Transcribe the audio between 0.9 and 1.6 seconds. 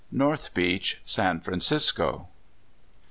SAN